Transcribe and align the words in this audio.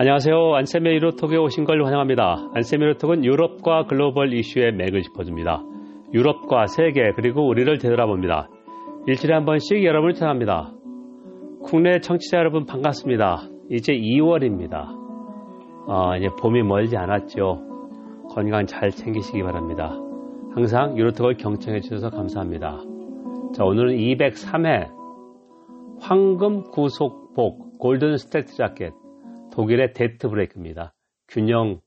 안녕하세요. 0.00 0.54
안세미 0.54 0.88
유로톡에 0.94 1.36
오신 1.36 1.64
걸 1.64 1.84
환영합니다. 1.84 2.52
안세미 2.54 2.82
유로톡은 2.84 3.22
유럽과 3.22 3.84
글로벌 3.84 4.32
이슈의 4.32 4.72
맥을 4.72 5.02
짚어줍니다. 5.02 5.62
유럽과 6.14 6.68
세계 6.68 7.12
그리고 7.14 7.46
우리를 7.46 7.76
되돌아봅니다. 7.76 8.48
일주일에 9.06 9.34
한 9.34 9.44
번씩 9.44 9.84
여러분을 9.84 10.14
찾아갑니다. 10.14 10.72
국내 11.64 12.00
청취자 12.00 12.38
여러분 12.38 12.64
반갑습니다. 12.64 13.42
이제 13.68 13.92
2월입니다. 13.92 14.86
어, 15.86 16.16
이제 16.16 16.28
봄이 16.40 16.62
멀지 16.62 16.96
않았죠. 16.96 17.60
건강 18.30 18.64
잘 18.64 18.88
챙기시기 18.88 19.42
바랍니다. 19.42 19.98
항상 20.54 20.96
유로톡을 20.96 21.36
경청해 21.36 21.80
주셔서 21.80 22.08
감사합니다. 22.08 22.80
자, 23.54 23.64
오늘은 23.64 23.98
203회 23.98 24.88
황금 26.00 26.62
구속복 26.70 27.78
golden 27.78 28.16
straitjacket 28.16 28.99
독일의 29.60 29.92
debt 29.92 30.30
brake입니다. 30.30 30.94
균형 31.28 31.82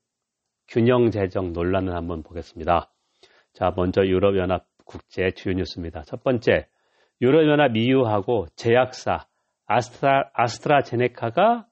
균형 0.67 1.09
재정 1.09 1.53
논란을 1.53 1.95
한번 1.95 2.21
보겠습니다. 2.21 2.91
자, 3.53 3.73
먼저 3.75 4.05
유럽연합 4.05 4.67
국제 4.85 5.31
주요 5.31 5.55
뉴스입니다. 5.55 6.03
첫 6.03 6.23
번째, 6.23 6.67
유럽연합 7.19 7.75
EU하고 7.75 8.45
제약사 8.55 9.25
아스트라, 9.65 10.29
아스트라제네카가 10.33 11.65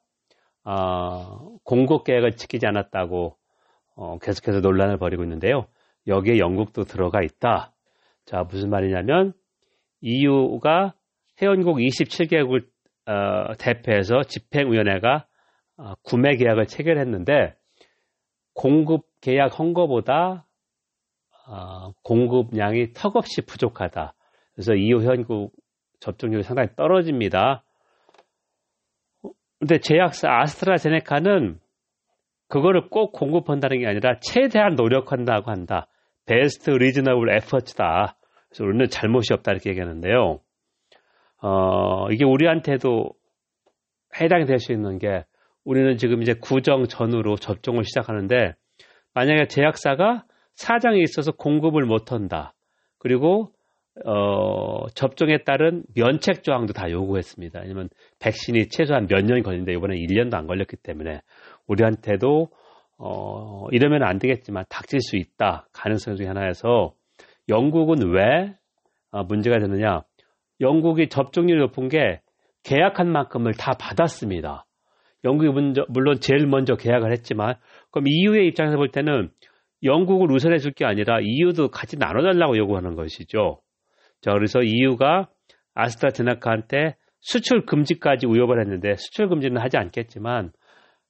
어, 0.63 1.57
공급 1.63 2.03
계획을 2.03 2.31
지키지 2.31 2.65
않았다고 2.65 3.37
어, 3.95 4.17
계속해서 4.17 4.61
논란을 4.61 4.97
벌이고 4.97 5.21
있는데요. 5.21 5.67
여기에 6.07 6.39
영국도 6.39 6.85
들어가 6.85 7.21
있다. 7.21 7.73
자, 8.25 8.43
무슨 8.49 8.71
말이냐면 8.71 9.33
EU가 10.01 10.95
회원국 11.39 11.77
27개국을 11.77 12.65
어, 13.05 13.53
대표해서 13.59 14.23
집행위원회가 14.23 15.15
어, 15.15 15.30
구매 16.03 16.35
계약을 16.35 16.67
체결했는데 16.67 17.55
공급 18.53 19.05
계약 19.21 19.57
헌거보다 19.57 20.45
어, 21.47 21.91
공급량이 22.03 22.93
턱없이 22.93 23.41
부족하다. 23.41 24.13
그래서 24.53 24.73
EU 24.73 25.01
회원국 25.01 25.53
접종률이 25.99 26.43
상당히 26.43 26.69
떨어집니다. 26.75 27.63
근데 29.59 29.79
제약사 29.79 30.29
아스트라제네카는 30.41 31.59
그거를 32.47 32.89
꼭 32.89 33.11
공급한다는 33.11 33.79
게 33.79 33.87
아니라 33.87 34.19
최대한 34.19 34.75
노력한다고 34.75 35.51
한다. 35.51 35.87
베스트 36.25 36.71
리즈너블 36.71 37.33
에퍼츠다. 37.35 38.17
그래서 38.49 38.63
우리는 38.63 38.87
잘못이 38.89 39.33
없다 39.33 39.51
이렇게 39.51 39.69
얘기하는데요. 39.69 40.39
어, 41.41 42.11
이게 42.11 42.25
우리한테도 42.25 43.11
해당이 44.19 44.45
될 44.45 44.59
수 44.59 44.73
있는 44.73 44.99
게 44.99 45.25
우리는 45.63 45.97
지금 45.97 46.21
이제 46.21 46.33
구정 46.33 46.87
전후로 46.87 47.35
접종을 47.35 47.83
시작하는데 47.83 48.55
만약에 49.13 49.47
제약사가 49.47 50.25
사정이 50.55 51.01
있어서 51.01 51.31
공급을 51.31 51.85
못한다. 51.85 52.53
그리고 52.97 53.51
어, 54.05 54.87
접종에 54.95 55.43
따른 55.43 55.83
면책 55.95 56.43
조항도 56.43 56.73
다 56.73 56.89
요구했습니다. 56.89 57.59
왜냐면 57.61 57.89
백신이 58.19 58.69
최소한 58.69 59.07
몇 59.07 59.23
년이 59.25 59.43
걸리는데 59.43 59.73
이번에 59.73 59.95
1년도 59.95 60.35
안 60.35 60.47
걸렸기 60.47 60.77
때문에 60.77 61.21
우리한테도 61.67 62.49
어, 62.97 63.67
이러면 63.71 64.03
안 64.03 64.17
되겠지만 64.19 64.65
닥칠 64.69 65.01
수 65.01 65.17
있다. 65.17 65.67
가능성 65.73 66.15
중에 66.15 66.27
하나여서 66.27 66.93
영국은 67.49 68.11
왜 68.13 68.55
어, 69.11 69.23
문제가 69.23 69.59
되느냐? 69.59 70.03
영국이 70.61 71.09
접종률이 71.09 71.59
높은 71.59 71.89
게 71.89 72.21
계약한 72.63 73.11
만큼을 73.11 73.53
다 73.53 73.73
받았습니다. 73.77 74.65
영국이 75.23 75.51
먼저, 75.51 75.85
물론 75.89 76.19
제일 76.19 76.47
먼저 76.47 76.75
계약을 76.75 77.11
했지만 77.11 77.55
그럼 77.91 78.05
EU의 78.07 78.47
입장에서 78.47 78.77
볼 78.77 78.89
때는 78.91 79.29
영국을 79.83 80.31
우선해 80.31 80.57
줄 80.59 80.73
게 80.73 80.85
아니라 80.85 81.19
EU도 81.21 81.69
같이 81.69 81.97
나눠달라고 81.97 82.57
요구하는 82.57 82.95
것이죠. 82.95 83.61
자, 84.21 84.31
그래서 84.33 84.61
EU가 84.61 85.29
아스트라제네카한테 85.73 86.95
수출 87.19 87.65
금지까지 87.65 88.25
우협을 88.27 88.59
했는데 88.61 88.95
수출 88.95 89.27
금지는 89.29 89.61
하지 89.61 89.77
않겠지만 89.77 90.51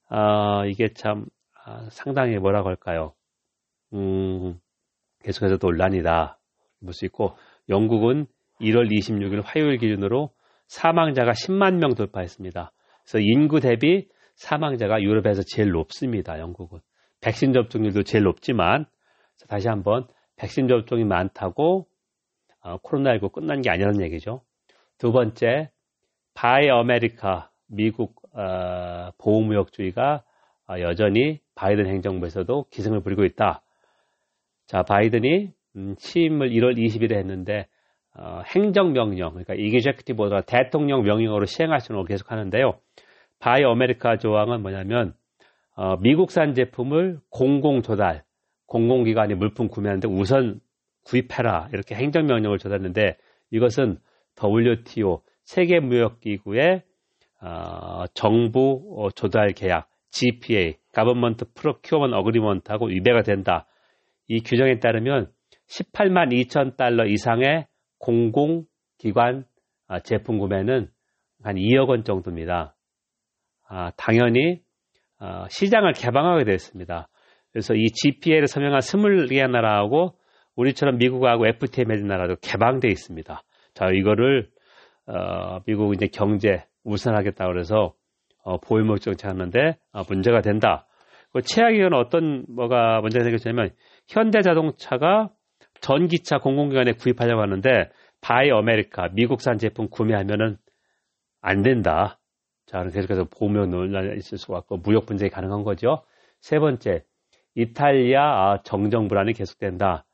아, 0.09 0.65
이게 0.65 0.89
참 0.93 1.25
아, 1.65 1.87
상당히 1.91 2.37
뭐라고 2.37 2.69
할까요? 2.69 3.13
음, 3.93 4.59
계속해서 5.23 5.57
논란이다. 5.61 6.37
볼 6.83 6.93
수 6.93 7.05
있고 7.05 7.35
영국은 7.69 8.25
1월 8.59 8.89
26일 8.91 9.41
화요일 9.45 9.77
기준으로 9.77 10.31
사망자가 10.67 11.31
10만 11.33 11.75
명 11.75 11.93
돌파했습니다. 11.95 12.71
그래서 13.11 13.19
인구 13.19 13.59
대비 13.59 14.07
사망자가 14.35 15.01
유럽에서 15.01 15.43
제일 15.45 15.71
높습니다. 15.71 16.39
영국은. 16.39 16.79
백신 17.19 17.51
접종률도 17.51 18.03
제일 18.03 18.23
높지만 18.23 18.85
다시 19.49 19.67
한번 19.67 20.07
백신 20.37 20.69
접종이 20.69 21.03
많다고 21.03 21.87
어, 22.61 22.77
코로나19 22.77 23.33
끝난 23.33 23.61
게 23.61 23.69
아니라는 23.69 24.01
얘기죠. 24.01 24.43
두 24.97 25.11
번째, 25.11 25.71
Buy 26.33 26.69
America 26.69 27.51
미국 27.67 28.15
어, 28.33 29.11
보호무역주의가 29.17 30.23
어, 30.69 30.79
여전히 30.79 31.41
바이든 31.55 31.87
행정부에서도 31.87 32.67
기승을 32.69 33.01
부리고 33.01 33.25
있다. 33.25 33.61
자, 34.67 34.83
바이든이 34.83 35.51
음, 35.75 35.95
취임을 35.97 36.49
1월 36.51 36.77
20일에 36.77 37.17
했는데 37.17 37.67
어, 38.17 38.41
행정명령, 38.53 39.33
그러니까 39.33 39.53
오더가 40.23 40.41
대통령 40.41 41.03
명령으로 41.03 41.45
시행할 41.45 41.79
수는 41.79 42.03
계속 42.05 42.31
하는데요. 42.31 42.73
Buy 43.39 43.63
America 43.63 44.17
조항은 44.17 44.61
뭐냐면 44.61 45.13
어, 45.75 45.97
미국산 45.97 46.53
제품을 46.53 47.19
공공 47.29 47.81
조달, 47.81 48.23
공공기관이 48.67 49.35
물품 49.35 49.67
구매하는데 49.67 50.07
우선 50.07 50.59
구입해라 51.05 51.69
이렇게 51.73 51.95
행정명령을 51.95 52.57
줬었는데 52.57 53.17
이것은 53.51 53.97
WTO 54.41 55.21
세계무역기구의 55.45 56.83
어, 57.41 58.03
정부 58.13 58.95
어, 58.97 59.09
조달 59.11 59.53
계약 59.53 59.89
GPA 60.11 60.75
(Government 60.93 61.45
Procurement 61.55 62.15
Agreement하고 62.15 62.87
위배가 62.87 63.23
된다. 63.23 63.65
이 64.27 64.41
규정에 64.41 64.79
따르면 64.79 65.31
18만 65.67 66.31
2천 66.31 66.77
달러 66.77 67.05
이상의 67.05 67.65
공공기관 68.01 69.45
아, 69.87 69.99
제품 69.99 70.39
구매는 70.39 70.89
한 71.43 71.55
2억 71.55 71.89
원 71.89 72.03
정도입니다. 72.03 72.75
아, 73.67 73.91
당연히 73.97 74.61
어, 75.19 75.45
시장을 75.49 75.93
개방하게 75.93 76.43
됐습니다. 76.45 77.07
그래서 77.51 77.73
이 77.75 77.87
GPA를 77.87 78.47
서명한 78.47 78.79
24개 78.79 79.49
나라하고 79.49 80.15
우리처럼 80.55 80.97
미국하고 80.97 81.47
FTA 81.47 81.85
맺은 81.85 82.07
나라도 82.07 82.35
개방돼 82.41 82.87
있습니다. 82.87 83.43
자, 83.73 83.85
이거를 83.93 84.49
어, 85.07 85.59
미국 85.65 85.93
이제 85.93 86.07
경제 86.07 86.65
우선하겠다 86.83 87.45
그래서 87.47 87.93
어, 88.43 88.57
보호무역 88.59 89.01
정책하는데 89.01 89.77
어, 89.93 90.03
문제가 90.09 90.41
된다. 90.41 90.87
그 91.33 91.41
최악이건 91.41 91.93
어떤 91.93 92.45
뭐가 92.49 92.99
문제가 93.01 93.23
생겼냐면 93.23 93.71
현대자동차가 94.09 95.29
전기차 95.81 96.39
공공기관에 96.39 96.93
구입하려고 96.93 97.41
하는데 97.41 97.89
Buy 98.21 98.51
America 98.51 99.09
미국산 99.13 99.57
제품 99.57 99.89
구매 99.89 100.11
아니면은 100.11 100.57
안 101.41 101.63
된다. 101.63 102.19
자, 102.67 102.83
계속해서 102.83 103.25
보면 103.25 103.69
논란이 103.71 104.15
있을 104.17 104.37
수가 104.37 104.59
없고 104.59 104.77
무역 104.77 105.05
분쟁이 105.07 105.29
가능한 105.29 105.63
거죠. 105.63 106.03
세 106.39 106.59
번째, 106.59 107.03
이탈리아 107.55 108.21
아, 108.21 108.61
정정 108.63 109.07
불안이 109.07 109.33
계속된다. 109.33 110.05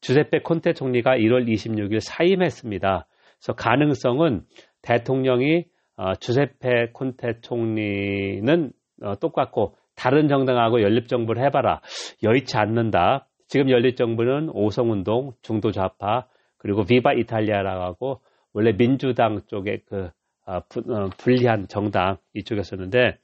주세페 0.00 0.40
콘테 0.40 0.72
총리가 0.72 1.16
1월 1.16 1.46
26일 1.46 2.00
사임했습니다. 2.00 3.06
그래서 3.38 3.52
가능성은 3.54 4.44
대통령이 4.82 5.64
어, 5.96 6.14
주세페 6.14 6.92
콘테 6.92 7.40
총리는 7.42 8.72
어, 9.02 9.16
똑같고 9.16 9.76
다른 9.94 10.28
정당하고 10.28 10.82
연립 10.82 11.08
정부를 11.08 11.42
해봐라. 11.44 11.80
여의치 12.22 12.56
않는다. 12.56 13.26
지금 13.48 13.70
연립정부는 13.70 14.50
오성운동, 14.50 15.32
중도 15.42 15.72
좌파, 15.72 16.26
그리고 16.56 16.84
비바 16.84 17.12
이탈리아라고 17.12 18.20
원래 18.52 18.76
민주당 18.76 19.42
쪽에 19.46 19.82
그 19.86 20.10
어, 20.46 20.60
불리한 21.18 21.68
정당 21.68 22.16
이쪽이었었는데 22.34 23.18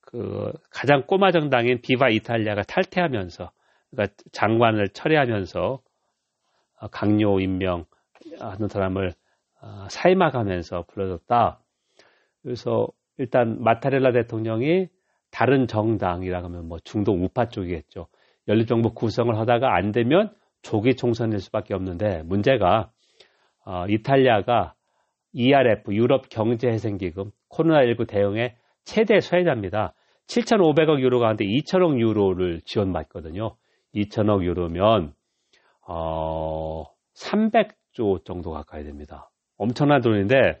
그 0.00 0.52
가장 0.70 1.06
꼬마 1.06 1.32
정당인 1.32 1.80
비바 1.80 2.10
이탈리아가 2.10 2.62
탈퇴하면서 2.62 3.50
그러니까 3.90 4.16
장관을 4.32 4.88
철회하면서 4.90 5.80
어, 6.80 6.88
강요 6.88 7.40
임명하는 7.40 8.68
사람을 8.68 9.12
어, 9.60 9.86
사임하가면서 9.90 10.84
불러줬다. 10.88 11.60
그래서 12.42 12.88
일단 13.18 13.62
마타렐라 13.62 14.12
대통령이 14.12 14.88
다른 15.30 15.66
정당이라 15.66 16.44
하면 16.44 16.68
뭐 16.68 16.78
중도 16.78 17.12
우파 17.12 17.48
쪽이겠죠. 17.48 18.06
연립정부 18.48 18.94
구성을 18.94 19.36
하다가 19.36 19.74
안 19.74 19.92
되면 19.92 20.30
조기 20.62 20.94
총선일 20.94 21.40
수밖에 21.40 21.74
없는데 21.74 22.22
문제가 22.24 22.90
어, 23.64 23.86
이탈리아가 23.88 24.74
ERF 25.32 25.92
유럽 25.92 26.28
경제회생기금 26.28 27.30
코로나19 27.50 28.08
대응의 28.08 28.56
최대 28.84 29.20
수혜자입니다. 29.20 29.94
7,500억 30.28 31.00
유로 31.00 31.20
가운데 31.20 31.44
2천억 31.44 32.00
유로를 32.00 32.60
지원받거든요. 32.64 33.56
2천억 33.94 34.44
유로면 34.44 35.12
어, 35.86 36.84
300조 37.14 38.24
정도 38.24 38.50
가까이 38.50 38.84
됩니다. 38.84 39.30
엄청난 39.56 40.00
돈인데 40.00 40.60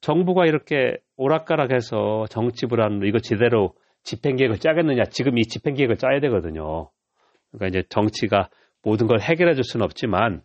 정부가 0.00 0.46
이렇게 0.46 0.98
오락가락해서 1.16 2.26
정치 2.28 2.66
불안으로 2.66 3.06
이거 3.06 3.18
제대로 3.18 3.74
집행계획을 4.02 4.58
짜겠느냐. 4.58 5.04
지금 5.10 5.38
이 5.38 5.42
집행계획을 5.42 5.96
짜야 5.96 6.20
되거든요. 6.20 6.90
그러니까 7.56 7.66
이제 7.78 7.88
정치가 7.88 8.48
모든 8.82 9.06
걸 9.06 9.20
해결해 9.20 9.54
줄 9.54 9.64
수는 9.64 9.84
없지만 9.84 10.42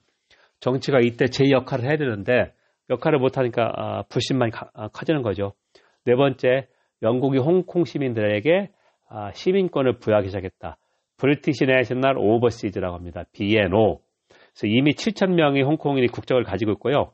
정치가 0.60 1.00
이때 1.00 1.28
제 1.28 1.50
역할을 1.52 1.86
해야 1.86 1.98
되는데 1.98 2.54
역할을 2.90 3.20
못하니까 3.20 3.72
아, 3.76 4.04
불신만이 4.10 4.52
가, 4.52 4.70
아, 4.74 4.88
커지는 4.88 5.22
거죠. 5.22 5.54
네 6.06 6.16
번째, 6.16 6.68
영국이 7.02 7.38
홍콩 7.38 7.86
시민들에게 7.86 8.70
아, 9.10 9.32
시민권을 9.34 10.00
부여하기 10.00 10.28
시작했다. 10.28 10.78
브리티시 11.18 11.66
내셔널 11.66 12.18
오버시즈라고 12.18 12.96
합니다. 12.96 13.24
BNO. 13.34 14.00
그래서 14.30 14.68
이미 14.68 14.92
7천 14.94 15.34
명의 15.34 15.64
홍콩인이 15.64 16.08
국적을 16.08 16.44
가지고 16.44 16.72
있고요. 16.74 17.12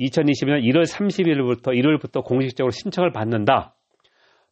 2020년 0.00 0.62
1월 0.62 0.82
30일부터 0.84 1.68
1월부터 1.68 2.24
공식적으로 2.24 2.70
신청을 2.70 3.12
받는다. 3.12 3.74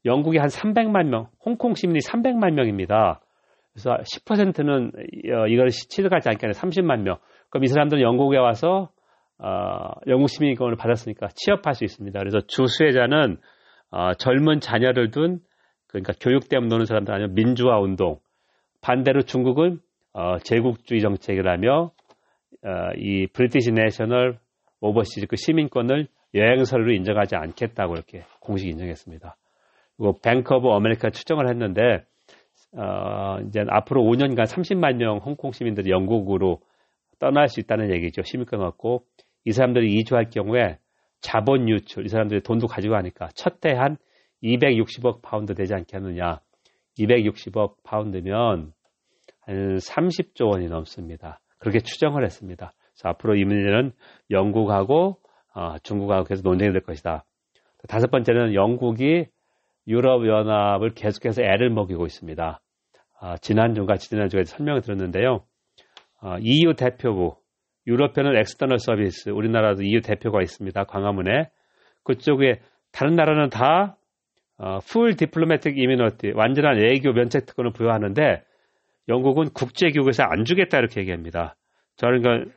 영국이 0.05 0.39
한 0.39 0.49
300만 0.49 1.07
명, 1.07 1.29
홍콩 1.45 1.75
시민이 1.75 2.01
300만 2.01 2.53
명입니다. 2.53 3.21
그래서 3.75 3.97
10%는 3.97 4.93
어, 5.35 5.47
이걸 5.49 5.69
취득하지 5.69 6.29
하는 6.29 6.53
30만 6.53 7.01
명. 7.01 7.19
그럼 7.51 7.65
이 7.65 7.67
사람들은 7.67 8.03
영국에 8.03 8.39
와서 8.39 8.91
어, 9.39 9.91
영국 10.07 10.29
시민권을 10.29 10.77
받았으니까 10.77 11.29
취업할 11.35 11.75
수 11.75 11.85
있습니다. 11.85 12.17
그래서 12.19 12.39
주 12.47 12.67
수혜자는 12.67 13.39
어, 13.91 14.15
젊은 14.15 14.61
자녀를 14.61 15.11
둔 15.11 15.41
그러니까 15.89 16.13
교육 16.21 16.49
때문에 16.49 16.69
노는 16.69 16.87
사람들 16.87 17.13
아니면 17.13 17.35
민주화 17.35 17.81
운동. 17.81 18.19
반대로 18.81 19.23
중국은 19.23 19.81
어, 20.13 20.39
제국주의 20.39 21.01
정책이라며 21.01 21.91
어, 22.65 22.71
이 22.97 23.27
브리티시 23.27 23.73
내셔널 23.73 24.39
오버시즈 24.81 25.27
그 25.27 25.37
시민권을 25.37 26.07
여행서류로 26.35 26.93
인정하지 26.93 27.37
않겠다고 27.37 27.95
이렇게 27.95 28.25
공식 28.41 28.69
인정했습니다. 28.69 29.37
그리고 29.97 30.19
Bank 30.23 30.55
of 30.55 30.69
America 30.69 31.11
추정을 31.11 31.49
했는데 31.49 32.05
어, 32.77 33.39
이제 33.47 33.65
앞으로 33.69 34.03
5년간 34.03 34.45
30만 34.45 34.97
명 34.97 35.19
홍콩 35.19 35.53
시민들이 35.53 35.91
영국으로 35.91 36.61
떠날 37.19 37.49
수 37.49 37.61
있다는 37.61 37.93
얘기죠. 37.93 38.23
시민권 38.23 38.61
얻고 38.61 39.05
이 39.45 39.53
사람들이 39.53 39.95
이주할 39.95 40.31
경우에 40.31 40.79
자본 41.21 41.69
유출, 41.69 42.05
이 42.05 42.09
사람들이 42.09 42.43
돈도 42.43 42.67
가지고 42.67 42.95
가니까 42.95 43.29
첫 43.35 43.65
해 43.65 43.75
한 43.75 43.97
260억 44.43 45.23
파운드 45.23 45.55
되지 45.55 45.75
않겠느냐. 45.75 46.41
260억 46.99 47.77
파운드면 47.83 48.73
한 49.41 49.77
30조 49.77 50.51
원이 50.51 50.69
넘습니다. 50.69 51.41
그렇게 51.59 51.81
추정을 51.81 52.25
했습니다. 52.25 52.73
그래서 52.93 53.09
앞으로 53.09 53.37
이 53.37 53.45
문제는 53.45 53.93
영국하고 54.31 55.19
어, 55.55 55.79
중국하고 55.83 56.25
계속 56.25 56.43
논쟁이 56.47 56.73
될 56.73 56.83
것이다. 56.83 57.25
다섯 57.89 58.11
번째는 58.11 58.55
영국이 58.55 59.27
유럽연합을 59.87 60.95
계속해서 60.95 61.43
애를 61.43 61.71
먹이고 61.71 62.07
있습니다. 62.07 62.61
어, 63.21 63.37
지난주가 63.39 63.97
지난주에 63.97 64.45
설명을 64.45 64.83
들었는데요. 64.83 65.45
어, 66.21 66.37
EU 66.41 66.75
대표부, 66.75 67.37
유럽에는 67.87 68.37
External 68.37 68.79
Service, 68.79 69.31
우리나라도 69.31 69.83
EU 69.83 70.01
대표가 70.01 70.41
있습니다. 70.43 70.85
광화문에. 70.85 71.51
그쪽에 72.03 72.61
다른 72.93 73.15
나라는 73.17 73.51
다 73.51 73.97
어, 74.57 74.79
full 74.81 75.17
diplomatic 75.17 75.79
immunity, 75.79 76.33
완전한 76.35 76.77
외교 76.77 77.13
면책 77.13 77.47
특권을 77.47 77.73
부여하는데 77.73 78.45
영국은 79.09 79.51
국제기구여서 79.53 80.23
안 80.23 80.45
주겠다 80.45 80.79
이렇게 80.79 81.01
얘기합니다. 81.01 81.57
저는 81.97 82.23
그 82.23 82.53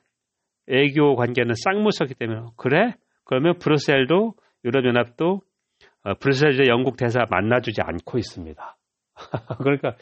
외교 0.67 1.15
관계는 1.15 1.55
쌍무석이기 1.55 2.15
때문에 2.15 2.41
그래? 2.55 2.93
그러면 3.23 3.57
브루셀도 3.57 4.33
유럽연합도 4.63 5.41
어, 6.03 6.13
브루셀에 6.15 6.67
영국 6.69 6.97
대사 6.97 7.25
만나주지 7.29 7.81
않고 7.81 8.17
있습니다. 8.17 8.77
그러니까 9.63 9.95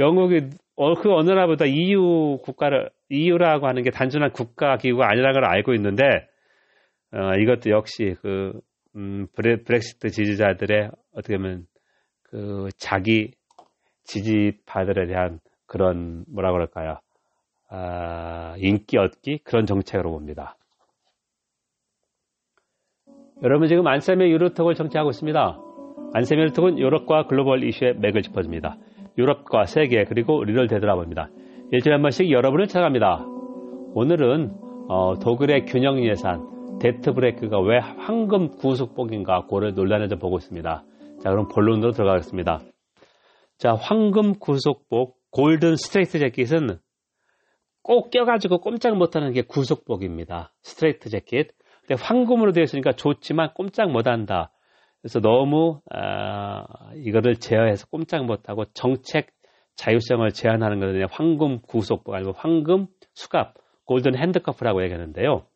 영국이 0.00 0.50
어, 0.76 0.94
그 0.94 1.12
어느 1.12 1.28
나라보다 1.28 1.66
EU 1.66 2.38
국가를 2.42 2.90
EU라고 3.10 3.68
하는 3.68 3.82
게 3.82 3.90
단순한 3.90 4.32
국가 4.32 4.76
기구가 4.78 5.08
아니라는 5.08 5.34
걸 5.34 5.44
알고 5.44 5.74
있는데 5.74 6.04
어, 7.12 7.34
이것도 7.38 7.70
역시 7.70 8.16
그 8.22 8.58
음, 8.96 9.26
브레, 9.36 9.62
브렉시트 9.62 10.08
지지자들의 10.08 10.90
어떻게 11.14 11.36
보면 11.36 11.66
그 12.22 12.68
자기 12.78 13.32
지지파들에 14.04 15.06
대한 15.06 15.38
그런 15.66 16.24
뭐라 16.32 16.52
그럴까요? 16.52 16.98
아, 17.68 18.54
인기 18.58 18.98
얻기 18.98 19.40
그런 19.44 19.66
정책으로 19.66 20.10
봅니다. 20.10 20.56
여러분 23.42 23.68
지금 23.68 23.86
안쌤의 23.86 24.30
유로톡을 24.32 24.74
청취하고 24.74 25.10
있습니다. 25.10 25.60
안쌤의 26.14 26.44
유로톡은 26.44 26.78
유럽과 26.78 27.26
글로벌 27.26 27.62
이슈의 27.64 27.94
맥을 27.98 28.22
짚어줍니다. 28.22 28.76
유럽과 29.20 29.66
세계 29.66 30.04
그리고 30.04 30.42
우리를 30.44 30.66
되돌아봅니다. 30.66 31.28
일주일에 31.72 31.94
한 31.94 32.02
번씩 32.02 32.30
여러분을 32.30 32.66
찾아갑니다. 32.66 33.26
오늘은 33.94 34.52
어, 34.88 35.18
독일의 35.18 35.66
균형 35.66 36.04
예산 36.04 36.78
debt 36.80 37.12
brake가 37.12 37.60
왜 37.60 37.78
황금 37.78 38.56
구속복인가 38.56 39.46
고를 39.46 39.74
논란을 39.74 40.08
좀 40.08 40.18
보고 40.18 40.38
있습니다. 40.38 40.84
자 41.22 41.30
그럼 41.30 41.48
본론으로 41.48 41.92
들어가겠습니다. 41.92 42.60
자 43.58 43.74
황금 43.74 44.38
구속복 44.38 45.18
golden 45.30 45.76
straitjacket은 45.76 46.78
꼭 47.82 48.10
껴가지고 48.10 48.60
꼼짝 48.60 48.96
못하는 48.96 49.32
게 49.32 49.42
구속복입니다. 49.42 50.52
Straitjacket. 50.62 51.48
근데 51.86 52.02
황금으로 52.02 52.52
되어 52.52 52.64
있으니까 52.64 52.92
좋지만 52.92 53.50
꼼짝 53.54 53.90
못한다. 53.90 54.52
그래서 55.02 55.20
너무 55.20 55.80
아, 55.90 56.64
이거를 56.96 57.36
제어해서 57.36 57.86
꼼짝 57.86 58.24
못하고 58.26 58.64
정책 58.74 59.32
자율성을 59.76 60.30
제한하는 60.32 60.78
것은 60.78 61.06
황금 61.10 61.60
구속복 61.62 62.14
아니고 62.14 62.32
황금 62.32 62.86
수갑, 63.14 63.54
golden 63.84 64.16
handcuff라고 64.16 64.82
얘기하는데요. 64.84 65.46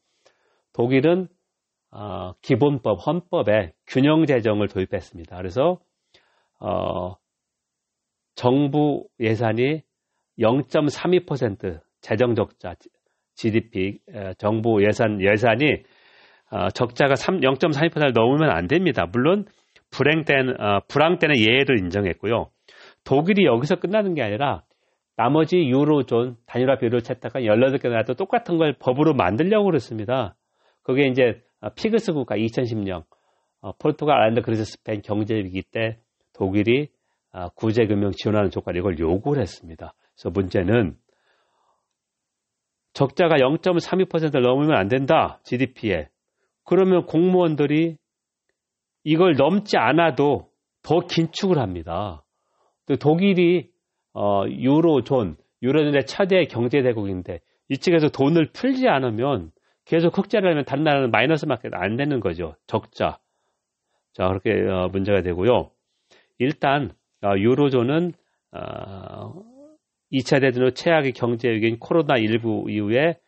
독일은 0.73 1.29
어, 1.91 2.33
기본법, 2.43 3.07
헌법에 3.07 3.75
균형 3.87 4.27
재정을 4.27 4.69
도입했습니다. 4.69 5.37
그래서 5.37 5.79
어, 6.59 7.17
정부 8.35 9.07
예산이 9.21 9.83
0.32% 10.39 11.81
재정 12.01 12.35
적자, 12.35 12.75
GDP, 13.37 14.01
정부 14.39 14.85
예산 14.85 15.21
예산이 15.21 15.65
어, 15.67 15.85
적자가 16.75 17.15
0.32%를 17.15 18.13
넘으면 18.13 18.51
안 18.51 18.67
됩니다. 18.67 19.07
물론 19.11 19.47
불행 19.91 20.25
때는 20.25 20.61
어, 20.61 20.81
불황 20.89 21.19
때는 21.19 21.37
예외를 21.39 21.79
인정했고요. 21.79 22.51
독일이 23.05 23.45
여기서 23.45 23.77
끝나는 23.77 24.15
게 24.15 24.23
아니라 24.23 24.63
나머지 25.17 25.59
유로존 25.59 26.37
단일화 26.47 26.79
비율을 26.79 27.03
찾다가 27.03 27.41
18개 27.41 27.89
나라도 27.89 28.15
똑같은 28.15 28.59
걸 28.59 28.75
법으로 28.79 29.15
만들려고 29.15 29.67
그랬습니다. 29.67 30.35
그게 30.83 31.07
이제 31.09 31.41
어, 31.61 31.69
피그스 31.71 32.13
국가 32.13 32.37
2010년 32.37 33.05
어, 33.61 33.73
포르투갈, 33.79 34.21
아일랜드, 34.21 34.43
그리스, 34.43 34.65
스페인 34.65 35.01
경제 35.03 35.35
위기 35.37 35.63
때 35.63 35.99
독일이 36.35 36.89
어, 37.33 37.49
구제 37.51 37.87
금융 37.87 38.11
지원하는 38.11 38.51
조건 38.51 38.77
이걸 38.77 38.99
요구를 38.99 39.43
했습니다. 39.43 39.95
그래서 40.15 40.31
문제는 40.31 40.97
적자가 42.93 43.37
0.32%를 43.37 44.43
넘으면 44.43 44.77
안 44.77 44.89
된다. 44.89 45.41
GDP에. 45.45 46.09
그러면 46.65 47.07
공무원들이 47.07 47.97
이걸 49.05 49.35
넘지 49.37 49.77
않아도 49.77 50.49
더 50.83 51.01
긴축을 51.01 51.59
합니다. 51.59 52.25
독일이 53.01 53.71
어, 54.15 54.45
유로존, 54.49 55.37
유로존의 55.63 56.07
차대 56.07 56.45
경제대국인데 56.45 57.41
이쪽에서 57.69 58.09
돈을 58.09 58.53
풀지 58.53 58.89
않으면 58.89 59.51
계속 59.85 60.17
흑자를 60.17 60.51
하면 60.51 60.65
다른 60.65 60.85
나라는 60.85 61.11
마이너스 61.11 61.47
마켓 61.47 61.75
안 61.75 61.97
되는 61.97 62.21
거죠. 62.21 62.57
적자. 62.67 63.19
자, 64.13 64.29
그렇게 64.29 64.53
어, 64.69 64.89
문제가 64.89 65.23
되고요. 65.23 65.71
일단 66.39 66.93
어, 67.23 67.37
유로존은 67.37 68.13
어, 68.53 69.43
2차 70.13 70.41
대전 70.41 70.65
후 70.65 70.73
최악의 70.73 71.13
경제 71.13 71.51
위기인 71.51 71.79
코로나 71.79 72.19
19 72.19 72.67
이후에 72.69 73.19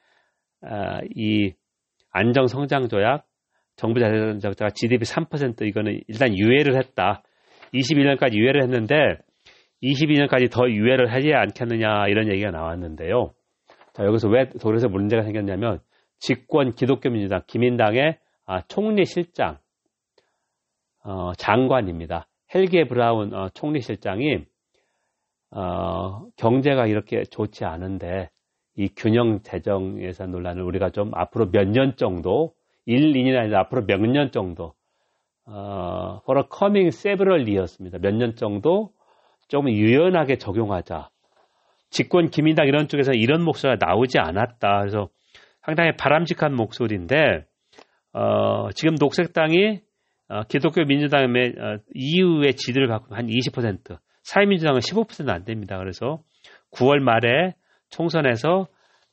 어, 0.63 1.01
이 1.15 1.53
안정 2.17 2.47
성장 2.47 2.89
조약, 2.89 3.27
정부 3.77 4.01
자산 4.01 4.39
적자가 4.39 4.71
GDP 4.71 5.05
3% 5.05 5.67
이거는 5.67 6.01
일단 6.09 6.35
유예를 6.35 6.79
했다. 6.79 7.23
21년까지 7.75 8.35
유예를 8.37 8.63
했는데 8.63 8.95
22년까지 9.83 10.51
더 10.51 10.67
유예를 10.67 11.13
하지 11.13 11.35
않겠느냐 11.35 12.09
이런 12.09 12.33
얘기가 12.33 12.51
나왔는데요. 12.51 13.35
자, 13.93 14.05
여기서 14.05 14.29
왜 14.29 14.49
도에서 14.49 14.89
문제가 14.89 15.25
생겼냐면 15.25 15.81
집권 16.19 16.75
기독교 16.75 17.11
민주당 17.11 17.43
김인당의 17.47 18.19
아, 18.47 18.63
총리 18.63 19.05
실장 19.05 19.59
어, 21.05 21.35
장관입니다. 21.35 22.29
헬게 22.55 22.89
브라운 22.89 23.35
어, 23.35 23.51
총리 23.53 23.83
실장이 23.83 24.39
어, 25.51 26.27
경제가 26.39 26.87
이렇게 26.87 27.25
좋지 27.25 27.67
않은데 27.67 28.31
이 28.77 28.89
균형 28.95 29.41
재정 29.43 30.03
예산 30.03 30.31
논란을 30.31 30.63
우리가 30.63 30.91
좀 30.91 31.11
앞으로 31.15 31.51
몇 31.51 31.67
년 31.69 31.97
정도 31.97 32.53
1, 32.87 33.13
2년이 33.13 33.39
아니라 33.39 33.61
앞으로 33.61 33.85
몇 33.87 34.01
년 34.01 34.31
정도 34.31 34.75
어, 35.47 36.21
for 36.23 36.39
a 36.41 36.45
coming 36.57 36.89
several 36.89 37.43
years입니다. 37.49 37.99
몇 37.99 38.15
년 38.15 38.35
정도 38.37 38.91
조금 39.49 39.71
유연하게 39.71 40.37
적용하자. 40.39 41.09
집권 41.91 42.29
기민당 42.31 42.67
이런 42.67 42.89
쪽에서 42.89 43.13
이런 43.13 43.45
목소리가 43.45 43.85
나오지 43.85 44.19
않았다. 44.19 44.81
그래서 44.81 45.09
상당히 45.63 45.93
바람직한 45.97 46.55
목소리인데 46.55 47.45
어, 48.13 48.71
지금 48.75 48.97
녹색당이 48.99 49.81
어, 50.29 50.43
기독교 50.49 50.85
민주당의 50.85 51.55
어, 51.59 51.79
이후의 51.95 52.55
지지를 52.55 52.89
갖고 52.89 53.15
한 53.15 53.27
20%, 53.29 53.97
사회민주당은 54.25 54.81
15%안 54.81 55.45
됩니다. 55.45 55.79
그래서 55.79 56.19
9월 56.73 56.99
말에 56.99 57.55
총선에서 57.91 58.67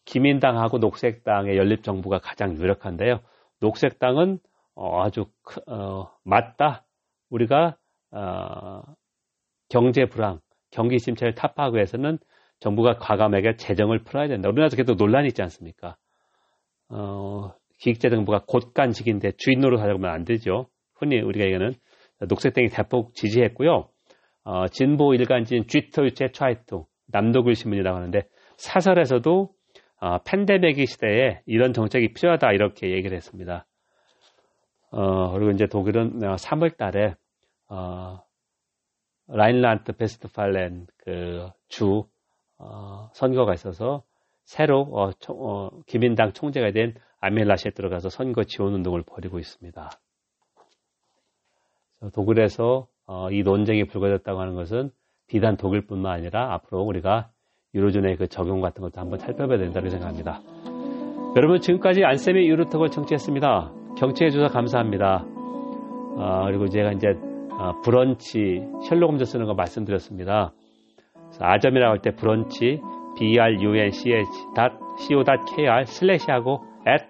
기민당하고 0.05 0.79
녹색당의 0.79 1.57
연립정부가 1.57 2.19
가장 2.19 2.57
유력한데요. 2.57 3.19
녹색당은 3.61 4.39
어, 4.75 5.03
아주 5.03 5.25
어, 5.67 6.09
맞다. 6.23 6.85
우리가 7.29 7.77
어, 8.11 8.81
경제 9.69 10.05
불황, 10.05 10.39
경기 10.71 10.99
침체를 10.99 11.35
타파하기 11.35 11.75
위해서는 11.75 12.19
정부가 12.59 12.97
과감하게 12.97 13.57
재정을 13.57 14.03
풀어야 14.03 14.27
된다. 14.27 14.49
우리나라에서 14.49 14.75
계속 14.77 14.95
논란이 14.95 15.27
있지 15.27 15.41
않습니까? 15.41 15.97
어, 16.89 17.53
기획재정부가 17.79 18.45
곧간직인데 18.47 19.33
주인 19.37 19.59
노릇 19.59 19.79
하려고 19.79 19.99
하면 19.99 20.13
안 20.13 20.23
되죠. 20.23 20.67
흔히 20.95 21.19
우리가 21.19 21.45
얘기하는 21.45 21.73
녹색당이 22.19 22.69
대폭 22.69 23.13
지지했고요. 23.15 23.89
어, 24.45 24.67
진보 24.67 25.13
일간지인 25.13 25.67
쥐터 25.67 26.05
유체 26.05 26.27
트와이트 26.31 26.83
남도글 27.07 27.55
신문이라고 27.55 27.97
하는데 27.97 28.21
사설에서도 28.63 29.53
어, 29.99 30.17
팬데믹 30.23 30.87
시대에 30.87 31.41
이런 31.45 31.73
정책이 31.73 32.13
필요하다 32.13 32.53
이렇게 32.53 32.91
얘기를 32.91 33.15
했습니다. 33.15 33.65
어, 34.91 35.31
그리고 35.31 35.51
이제 35.51 35.67
독일은 35.67 36.19
3월 36.19 36.77
달에 36.77 37.15
어, 37.67 38.23
라인란트 39.27 39.93
베스트팔렌 39.93 40.87
그주 40.97 42.05
어, 42.57 43.09
선거가 43.13 43.53
있어서 43.53 44.03
새로 44.43 44.81
어, 44.93 45.11
총, 45.13 45.37
어, 45.39 45.69
기민당 45.85 46.31
총재가 46.31 46.71
된 46.71 46.95
아멜라시에 47.19 47.71
들어가서 47.71 48.09
선거 48.09 48.43
지원 48.43 48.73
운동을 48.73 49.03
벌이고 49.03 49.39
있습니다. 49.39 49.89
독일에서 52.13 52.87
어, 53.07 53.31
이 53.31 53.43
논쟁이 53.43 53.85
불거졌다고 53.85 54.39
하는 54.39 54.55
것은 54.55 54.91
비단 55.27 55.57
독일뿐만 55.57 56.11
아니라 56.13 56.53
앞으로 56.53 56.81
우리가 56.81 57.31
유로존의 57.73 58.17
그 58.17 58.27
적용 58.27 58.61
같은 58.61 58.81
것도 58.81 59.01
한번 59.01 59.19
살펴봐야 59.19 59.57
된다고 59.57 59.89
생각합니다. 59.89 60.39
여러분 61.35 61.59
지금까지 61.59 62.03
안쌤의 62.05 62.47
유로톡을 62.47 62.89
청취했습니다. 62.89 63.71
경청해 63.97 64.29
주셔서 64.29 64.53
감사합니다. 64.53 65.25
어, 66.17 66.43
그리고 66.45 66.67
제가 66.67 66.91
이제 66.91 67.07
어, 67.59 67.81
브런치 67.83 68.61
셜록 68.87 69.11
홈즈 69.11 69.25
쓰는 69.25 69.45
거 69.47 69.53
말씀드렸습니다. 69.55 70.53
아점이라고 71.39 71.91
할 71.91 71.99
때 72.01 72.11
브런치 72.11 72.79
brunch.co.kr 74.95 75.85
슬래시하고 75.85 76.61
at 76.87 77.05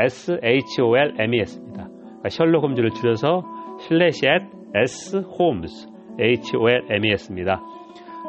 sholmes입니다. 0.00 1.88
그러니까 1.88 2.28
셜록 2.30 2.64
홈즈를 2.64 2.90
줄여서 2.90 3.42
슬래시 3.80 4.26
at 4.26 4.44
sholmes 4.74 5.88
holmes입니다. 6.20 7.60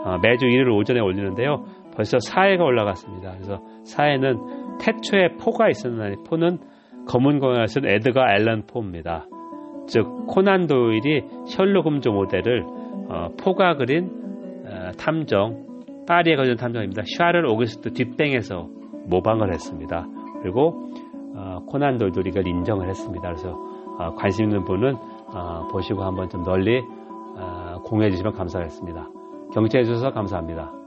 어, 0.05 0.17
매주 0.21 0.45
일요일 0.45 0.69
오전에 0.69 0.99
올리는데요. 0.99 1.65
벌써 1.99 2.17
4회가 2.17 2.61
올라갔습니다. 2.61 3.33
그래서 3.33 3.61
4회는 3.83 4.79
태초에 4.79 5.33
포가 5.37 5.67
있었는데 5.67 6.23
포는 6.29 6.59
검은 7.05 7.67
쓴 7.67 7.85
에드가 7.85 8.35
앨런 8.37 8.65
포입니다. 8.67 9.25
즉 9.85 10.05
코난 10.27 10.65
도일이 10.65 11.23
셜록 11.47 11.85
홈즈 11.85 12.07
모델을 12.07 12.63
어, 13.09 13.29
포가 13.37 13.75
그린 13.75 14.09
어, 14.65 14.91
탐정 14.97 16.05
파리에 16.07 16.37
걸린 16.37 16.55
탐정입니다. 16.55 17.03
샤를 17.17 17.45
오그스트 17.45 17.91
뒷뱅에서 17.91 18.69
모방을 19.07 19.51
했습니다. 19.51 20.07
그리고 20.41 20.93
어, 21.35 21.65
코난 21.67 21.97
도일도 21.97 22.21
이걸 22.21 22.47
인정을 22.47 22.87
했습니다. 22.87 23.27
그래서 23.27 23.57
어, 23.97 24.13
관심 24.15 24.45
있는 24.45 24.63
분은 24.63 24.95
어, 25.35 25.67
보시고 25.69 26.01
한번 26.01 26.29
좀 26.29 26.43
널리 26.43 26.79
어, 27.35 27.81
공유해 27.83 28.09
주시면 28.09 28.35
감사하겠습니다. 28.35 29.09
경청해 29.53 29.83
주셔서 29.83 30.11
감사합니다. 30.11 30.78